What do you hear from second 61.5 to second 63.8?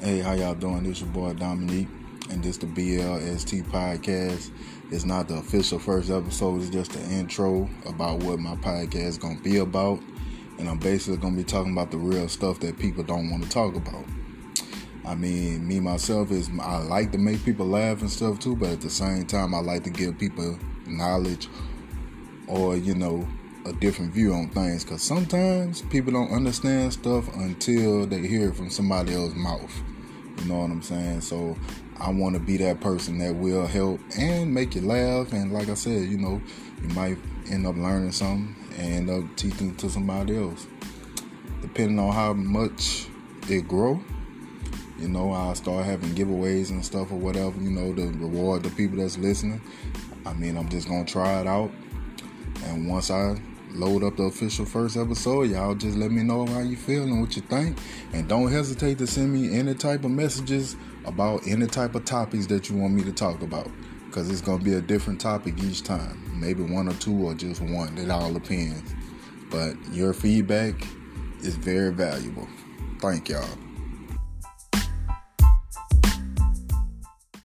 type of topics that you want me to talk about.